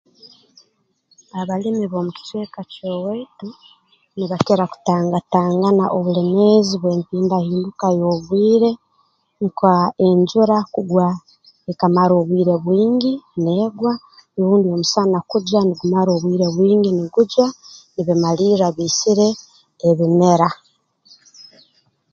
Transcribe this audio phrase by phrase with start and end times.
[1.39, 3.47] Abalimi b'omu kicweka ky'owaitu
[4.15, 8.71] nibakira kutangatangana obulemeezi bw'empindahinduka y'obwire
[9.45, 9.75] nka
[10.07, 11.07] enjura kugwa
[11.71, 13.93] ekamara obwire bwingi neegwa
[14.39, 17.47] rundi omusana kujwa nugumara obwire bwingi nugujwa
[17.93, 19.27] nibimalirra biisire
[19.89, 20.49] ebimera